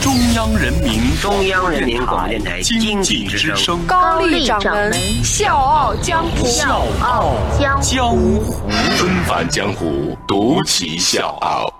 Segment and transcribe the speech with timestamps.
[0.00, 6.46] 中央人民中央人民广播电台经经济之济之声声，高丽掌门笑傲江湖。
[6.46, 8.40] 笑傲江湖江湖。
[8.96, 11.70] 纷繁江湖，独骑笑傲。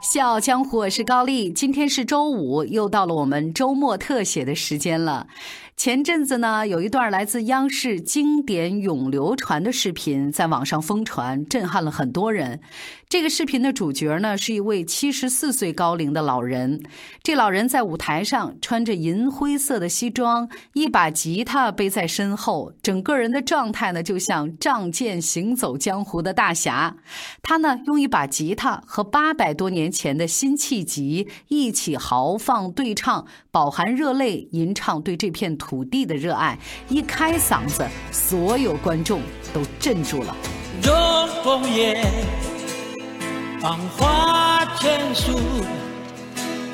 [0.00, 1.50] 笑傲江湖，我是高丽。
[1.50, 5.26] 今天是周五，又到了我们周末特写的时间了。
[5.74, 12.60] 前阵子呢，有一段来自央视经典永流传的视频在网上疯传，震撼了很多人。
[13.12, 16.82] 这个视频的主角呢，是一位七十四岁高龄的老人。
[17.22, 26.96] 这老人在舞台上穿着银灰色的西装，一把吉他背在身后，整个人的状态呢，就像仗剑行走江湖的大侠。
[27.42, 36.58] 他呢，用一把吉他和八百多年前的辛弃疾一起豪放对唱，饱含热泪吟唱对这片土地的热爱。
[36.88, 39.20] 一开嗓子，所有观众
[39.52, 40.34] 都镇住了。
[43.62, 45.38] 芳华千树，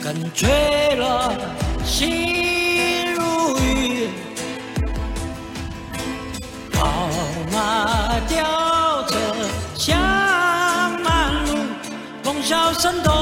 [0.02, 1.30] 更吹落
[1.84, 4.08] 心如雨。
[6.72, 7.10] 宝
[7.52, 9.18] 马雕车
[9.74, 9.98] 香
[11.02, 11.58] 满路，
[12.22, 13.12] 风萧声动，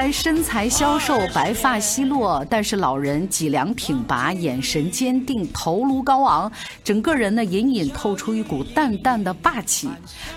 [0.00, 6.50] 然身材消瘦、白发稀落，但是老人脊梁挺拔，眼神坚定，头颅高昂，
[6.82, 9.90] 整个人呢隐隐透出一股淡淡的霸气。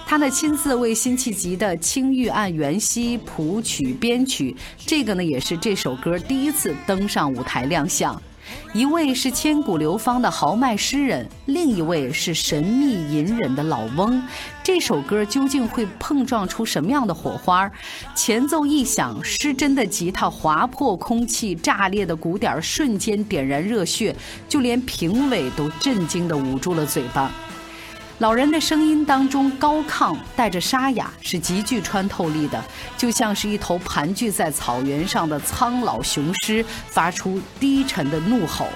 [0.06, 4.54] 他呢亲自为辛弃疾的《青玉案·元夕》谱曲编曲，
[4.86, 8.22] 这个呢也是这首歌第一次登上舞台亮相。
[8.74, 14.22] 一位是千古流芳的豪迈诗人，另一位是神秘隐忍的老翁。
[14.64, 17.70] 这首歌究竟会碰撞出什么样的火花？
[18.16, 24.16] 前奏一响，失真的吉他划破空气，炸裂的鼓点瞬间点燃热血，
[24.50, 27.32] 就连评委都震惊地捂住了嘴巴。
[28.20, 32.64] 老人的声音当中高亢，带着沙哑，是极具穿透力的，
[32.96, 38.68] 就像是一头盘踞在草原上的苍老雄狮，发出低沉的怒吼。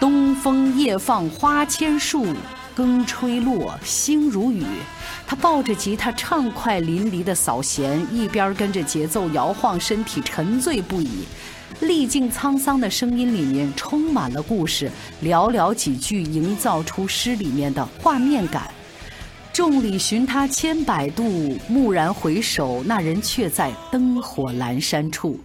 [0.00, 2.26] 东风夜放花千树，
[2.74, 4.66] 更吹落，星如雨。
[5.26, 11.24] 他抱着吉他，畅快淋漓地扫弦，一边跟着节奏摇晃身体，沉醉不已。
[11.80, 14.90] 历尽沧桑的声音里面充满了故事，
[15.22, 18.70] 寥寥几句营造出诗里面的画面感。
[19.52, 25.40] 众里寻他千百度，蓦然回首，那人却在灯火阑珊处。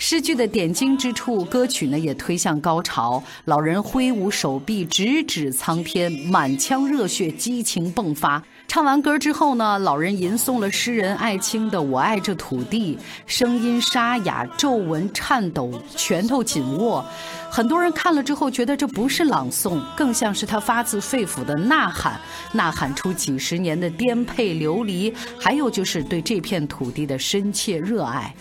[0.00, 3.20] 诗句的点睛之处，歌曲呢也推向高潮。
[3.46, 8.40] 老人挥舞手臂，直指苍天，满腔热血，激情迸发。
[8.68, 17.02] 唱完歌之后呢，老人吟诵了诗人艾青的《我爱这土地》，声音沙哑，皱纹颤抖，拳头紧握。
[17.50, 22.20] 很多人看了之后觉得这不是朗诵，更像是他发自肺腑的呐喊，
[22.52, 28.34] 呐喊出几十年的颠沛流离，还有就是对这片土地的深切热爱。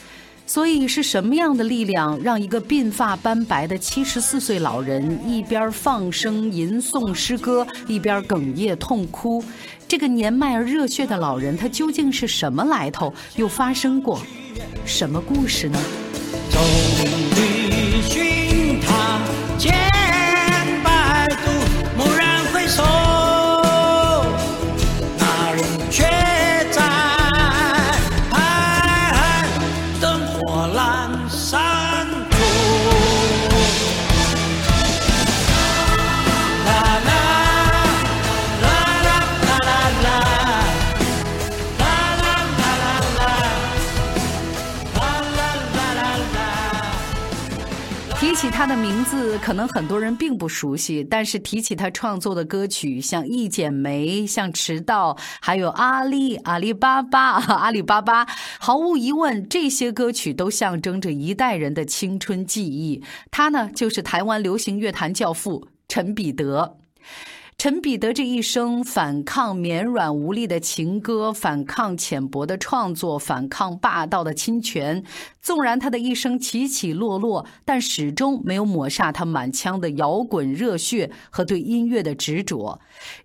[0.48, 9.44] 所以是什么样的力量，让一个鬓发斑白的七十四岁老人一边放声吟诵诗歌，一边哽咽痛哭？
[9.88, 13.14] 这个年迈而热血的老人，他究竟是什么来头？
[13.36, 14.20] 又发生过
[14.86, 15.80] 什么故事呢？
[49.10, 58.26] 字，可能很多人并不熟悉，但是提起他创作的歌曲，像《一剪梅》、像《迟到》，还有《阿里阿里巴巴》、阿里巴巴，
[58.60, 63.02] 毫无疑问，这些歌曲都象征着一代人的青春记忆。
[63.32, 66.78] 他呢，就是台湾流行乐坛教父陈彼得。
[67.58, 75.04] 陈彼得这一生反抗绵软无力的情歌，反抗浅薄的创作，反抗霸道的侵权。
[75.42, 82.80] 纵然他的一生起起落落，但始终没有抹煞他满腔的摇滚热血和对音乐的执着。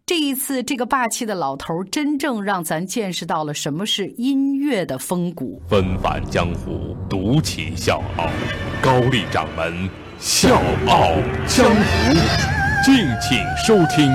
[0.07, 5.61] 这一次，这个霸气的老头真正让咱见识到了什么是音乐的风骨。
[5.69, 8.31] 纷返江湖，独起笑傲。
[8.81, 10.57] 高丽掌门笑
[10.89, 11.13] 傲
[11.47, 14.11] 江湖，敬请收听。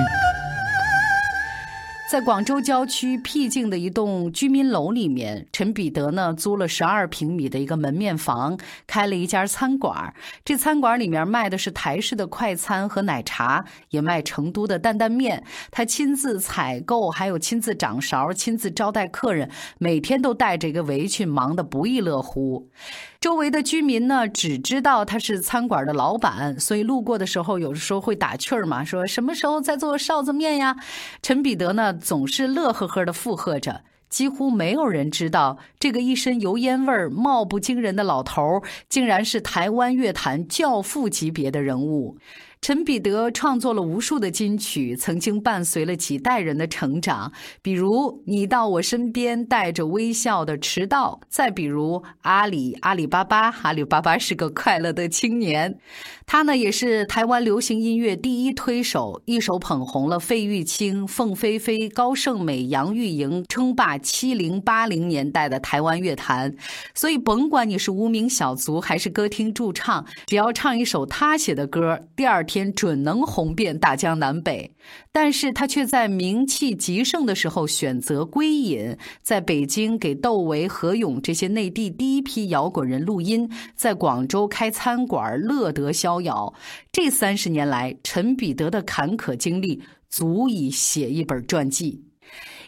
[2.12, 10.14] 在广州郊区僻静的一栋居民楼里面，陈彼得呢租了十二平米的一个门面房，开了一家餐馆。
[10.44, 15.46] 这餐馆里面卖的是台式的快餐和奶茶，也卖成都的担担面。
[15.72, 22.70] 他亲自采购，还有亲自掌勺，亲自招待客人，每天都带着一个围裙，忙得不亦乐乎。
[23.20, 30.76] 周围的居民呢，只知道他是餐馆的老板，所以路过的时候，有的时候会打趣儿嘛，说什么时候再做臊子面呀？
[31.22, 33.82] 陈彼得呢，总是乐呵呵的附和着。
[34.10, 42.18] 几乎没有人知道，这个一身油烟味儿、貌不惊人的老头儿，竟然是台湾乐坛教父级别的人物。
[42.60, 47.32] 陈彼得创作了无数的金曲，曾经伴随了几代人的成长。
[47.62, 47.90] 比如
[48.26, 55.78] 《你到我身边带着微笑的迟到》，再比如《阿里阿里巴巴》，阿里巴巴是个快乐的青年。
[56.26, 66.54] 他呢，也是台湾流行音乐第一推手，一手捧红了费玉清、凤飞飞、高胜美、杨钰莹，称霸七零八零年代的台湾乐坛。
[66.94, 74.72] 所以，甭管你是无名小卒还是歌厅驻唱，只要唱一首他写的歌，第二天准能红遍大江南北。
[75.12, 86.54] 但是他却在名气极盛的时候选择归隐，在北京给窦唯、何勇这些内地第一批摇滚人录音，在广州开餐馆，乐得逍遥。
[86.92, 92.07] 这三十年来，陈彼得的坎坷经历足以写一本传记。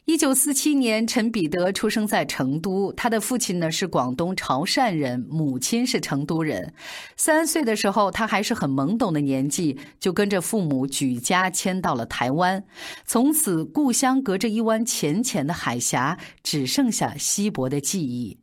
[0.05, 2.91] 一九四七年，陈彼得出生在成都。
[2.93, 6.73] 他的父亲呢是广东潮汕人，母亲是成都人。
[7.15, 12.63] 三岁的时候，他还是很懵懂的年纪，就跟着父母举家迁到了台湾。
[13.05, 18.39] 从此，故乡隔着一湾浅浅的海峡，只剩下稀薄的记忆。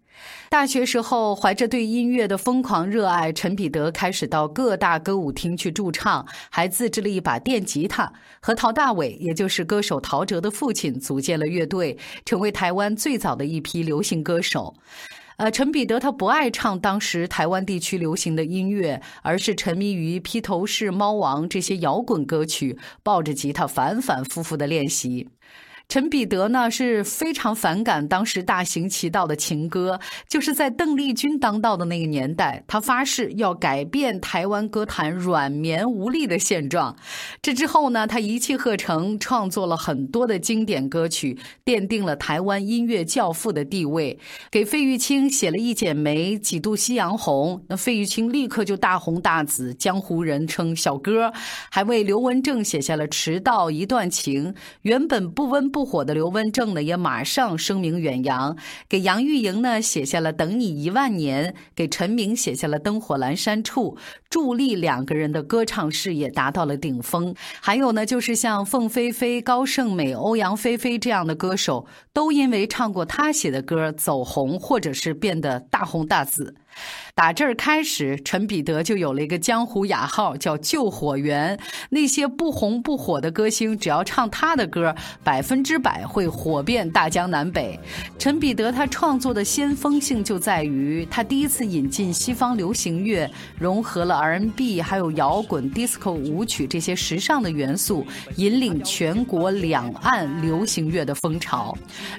[0.48, 14.74] 大学时候，怀着对音乐的疯狂热爱，陈彼得开始到各大歌舞厅去驻唱，还自制了一把电吉他，和陶大伟，也就是歌手陶喆的父亲，组建了乐队，成为台湾最早的一批流行歌手。
[15.36, 25.28] 呃，陈彼得他不爱唱当时台湾地区流行的音乐，而是沉迷于披头士、猫王这些摇滚歌曲，抱着吉他反反复复的练习。
[25.88, 36.96] 陈彼得呢是非常反感当时大行其道的情歌，就是在邓丽君当道的那个年代，他发誓要改变台湾歌坛软绵无力的现状。
[37.40, 44.18] 这之后呢，他一气呵成创作了很多的经典歌曲，奠定了台湾音乐教父的地位。
[44.50, 51.32] 给费玉清写了一剪梅，几度夕阳红，那费玉清立刻就大红大紫，江湖人称小哥。
[51.70, 54.52] 还为刘文正写下了《迟到》一段情，
[54.82, 55.70] 原本不温。
[55.76, 58.56] 不火的刘文正呢，也马上声名远扬，
[58.88, 63.94] 给杨钰莹呢写下了《等你一万年》，给陈明写下了《灯火阑珊处》，
[64.30, 67.34] 助力两个人的歌唱事业达到了顶峰。
[67.60, 76.54] 还有呢，就是像凤飞飞、高胜美、欧阳菲菲这样的歌手，都因为唱过他写的歌走红，或者是变得大红大紫。
[77.14, 81.58] 打这儿开始，陈彼得就有了一个江湖雅号，叫“救火员”。
[81.88, 87.80] 那些不红不火的歌星，只要唱他的歌，百分之百会火遍大江南北。
[88.18, 98.06] 陈彼得他创作的先锋性就在于，他第一次引进西方流行乐，融合了 R&B 还有摇滚、disco 舞曲这些时尚的元素，
[98.36, 101.74] 引领全国两岸流行乐的风潮。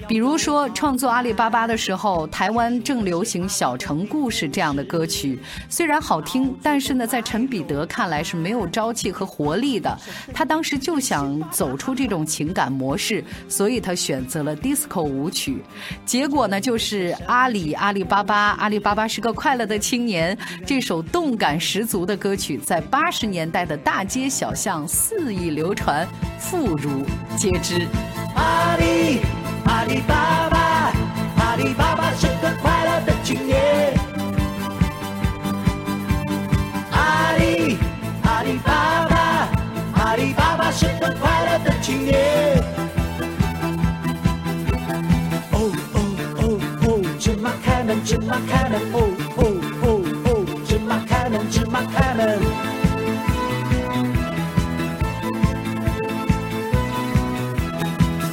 [0.08, 4.88] 比如说，创作《阿里巴巴》的时候，台湾正流行《小城故事》这样的。
[4.88, 5.38] 歌曲
[5.68, 9.94] 虽然好听，但是呢，在陈彼得看来是没有朝气和活力的。
[10.32, 15.62] 他当时就想走出这种情感模式，所以他选择了 disco 舞曲。
[16.06, 20.36] 结果呢，就是阿里阿里巴巴，阿里巴巴是个快乐的青年。
[20.64, 27.04] 这首动感十足的歌曲，在八十年代的大街小巷肆意流传，妇孺
[27.36, 27.86] 皆知。
[28.34, 29.20] 阿里
[29.66, 30.92] 阿里巴巴，
[31.44, 32.77] 阿里巴巴是个快
[45.52, 45.56] 哦
[45.92, 45.96] 哦
[46.36, 46.42] 哦
[46.82, 48.96] 哦，芝麻开门，芝麻开门，哦
[49.36, 49.42] 哦
[49.82, 49.86] 哦
[50.24, 50.28] 哦，
[50.66, 52.38] 芝麻开门，芝麻开门。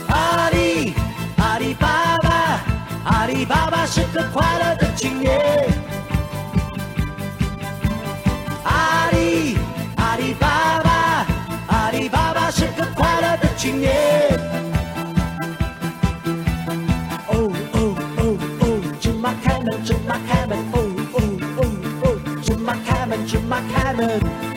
[0.08, 0.94] 阿里
[1.38, 2.62] 阿里巴巴，
[3.05, 5.75] 阿里巴巴是个快乐的青年。
[13.65, 13.89] 快乐的青年。
[17.27, 17.31] 哦
[17.74, 17.77] 哦
[18.17, 18.22] 哦
[18.62, 18.63] 哦，
[19.01, 19.60] 芝麻开
[23.07, 24.54] 门，芝麻开门，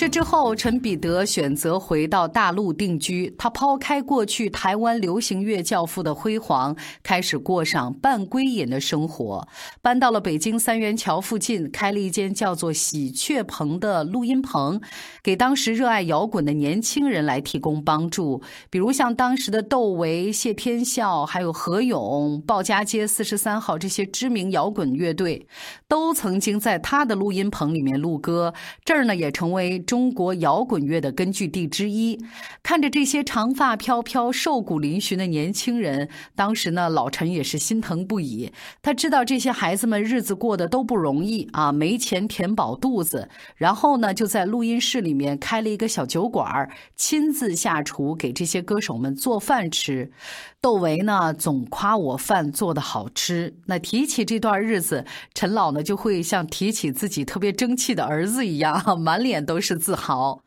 [0.00, 3.34] 这之后，陈彼得选择回到大陆定居。
[3.36, 9.46] 他抛开过去台湾流行乐教父的辉煌，开始过上半归隐的生活。
[9.82, 14.80] 搬到了北京三元桥附近，开了一间叫做“喜鹊棚”的录音棚，
[15.22, 18.42] 给当时热爱摇滚的年轻人来提供帮助。
[18.70, 25.46] 比如像当时的窦唯、谢天笑，还有何勇、鲍家街四十三号这些知名摇滚乐队，
[25.86, 28.54] 都曾经在他的录音棚里面录歌。
[28.82, 32.16] 这儿呢，也成为中国摇滚乐的根据地之一。
[32.62, 38.52] 看着这些长发飘飘、瘦骨嶙峋的年轻人，当时呢，老陈也是心疼不已。
[38.80, 50.12] 他知道这些孩子们日子过得都不容易啊，没钱填饱肚子，然后呢，就在录音室里面开了一个小酒馆，亲自下厨给这些歌手们做饭吃。
[50.62, 53.54] 窦唯呢，总夸我饭做的好吃。
[53.64, 60.42] 那提起这段日子，陈老呢就会像提起自己特别争气的儿子一样， 满脸都是自豪。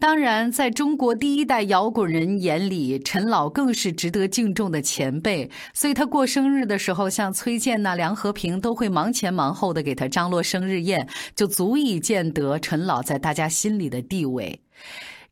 [0.00, 5.48] 当然，在中国第一代摇滚人眼里，陈老更是值得敬重的前辈。
[5.72, 14.58] 所以他过生日的时候，像崔健呐、梁和平都会忙前忙后的给他张罗生日宴，就足以见得陈老在大家心里的地位。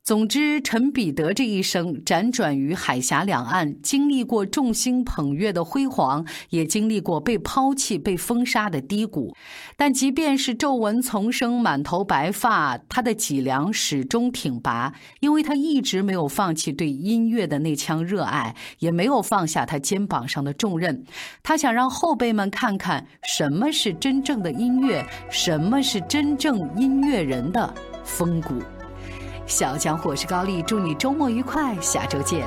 [0.03, 9.37] 总之，陈彼得这一生辗转于海峡两岸，经历过众星捧月的辉煌，也经历过被抛弃、被封杀的低谷。
[9.77, 21.05] 但即便是皱纹丛生、满头白发，他的脊梁始终挺拔，因为他一直没有放弃对音乐的那腔热爱，也没有放下他肩膀上的重任。
[21.43, 28.55] 他想让后辈们看看什么是真正的音乐，什么是真正音乐人的风骨。
[29.51, 32.47] 小强，我是高丽，祝你周末愉快，下周见。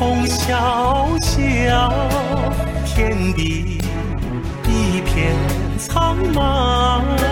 [0.00, 0.56] 风萧
[1.20, 1.92] 萧，
[2.86, 3.78] 天地
[4.66, 5.36] 一片
[5.78, 7.29] 苍茫。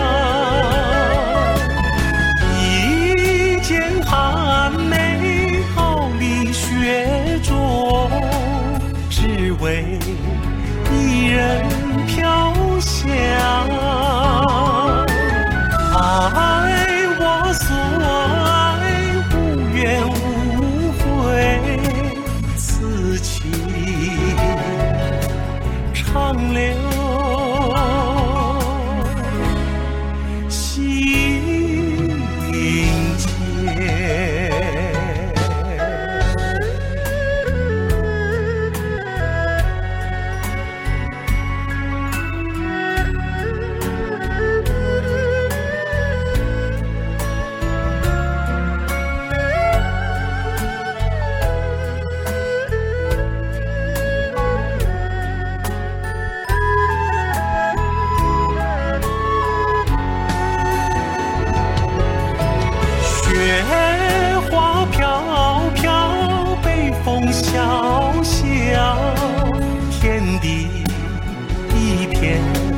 [30.79, 31.08] 心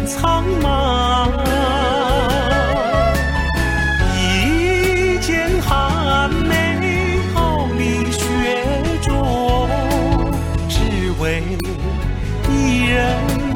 [0.06, 1.30] 苍茫。
[4.16, 6.78] 一剑寒梅
[7.36, 8.22] 傲立雪
[9.02, 9.68] 中，
[10.70, 10.80] 只
[11.22, 11.44] 为
[12.50, 13.00] 伊人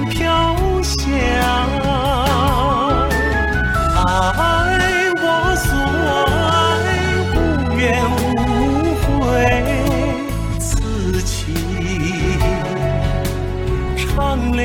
[0.09, 0.93] 飘香。
[4.07, 4.07] 爱
[5.17, 5.23] 我
[5.55, 5.67] 所
[6.11, 6.85] 爱，
[7.33, 7.35] 无
[7.77, 7.83] 怨
[8.21, 8.45] 无
[9.01, 9.23] 悔，
[10.59, 10.63] 此
[11.23, 11.33] 情
[13.97, 14.05] 长
[14.51, 14.63] 留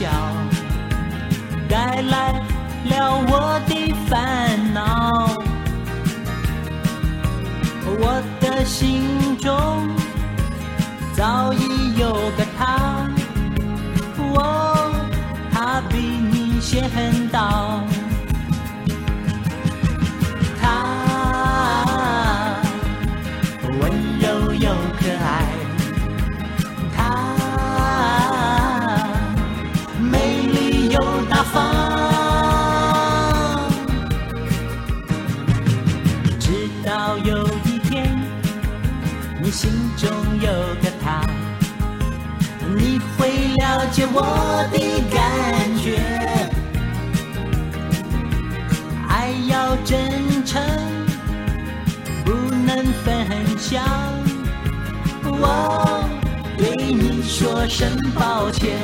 [0.00, 0.08] 笑，
[1.68, 2.32] 带来
[2.86, 5.36] 了我的烦恼。
[7.84, 9.90] 我的心中
[11.12, 13.10] 早已有个他，
[14.16, 14.90] 我
[15.52, 16.88] 他比你先
[17.28, 17.82] 到。
[20.62, 20.64] 他
[23.78, 23.80] 温
[24.18, 25.69] 柔又可爱。
[43.92, 44.22] 解我
[44.72, 44.78] 的
[45.10, 45.18] 感
[45.82, 45.98] 觉。
[49.08, 50.62] 爱要真诚，
[52.24, 52.32] 不
[52.66, 53.26] 能分
[53.58, 53.82] 享。
[55.24, 56.08] 我
[56.56, 58.78] 对你说声抱歉。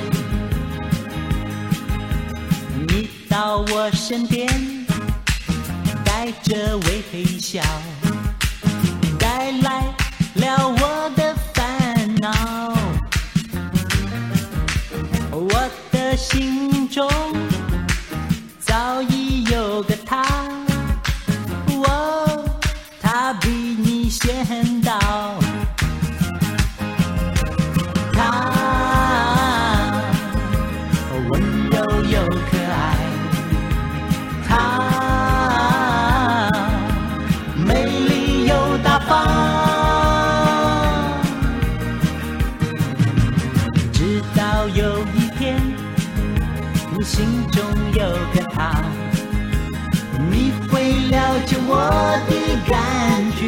[2.88, 4.48] 你到我身边，
[6.04, 7.62] 带着微笑，
[9.18, 9.82] 带来
[10.34, 10.85] 了我
[51.10, 51.70] 了解我
[52.28, 52.32] 的
[52.66, 52.72] 感
[53.36, 53.42] 觉。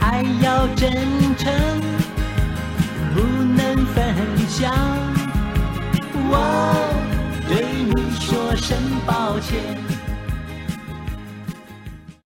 [0.00, 0.92] 爱要真
[1.36, 1.52] 诚，
[3.14, 3.96] 不能分
[4.48, 4.72] 享。
[6.26, 6.32] 我
[7.48, 7.52] 对
[7.84, 8.76] 你说声
[9.06, 9.93] 抱歉。